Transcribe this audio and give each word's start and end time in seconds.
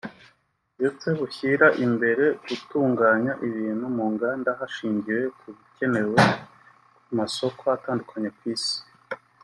ndetse 0.77 1.07
bushyira 1.19 1.67
imbere 1.85 2.25
gutunganya 2.45 3.33
ibintu 3.47 3.85
mu 3.95 4.05
nganda 4.13 4.49
hashingiwe 4.59 5.23
ku 5.37 5.47
bikenewe 5.55 6.17
ku 7.03 7.11
masoko 7.19 7.63
atandukanye 7.77 8.29
ku 8.37 8.43
Isi 8.55 8.77